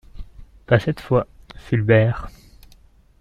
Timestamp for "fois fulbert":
0.99-2.29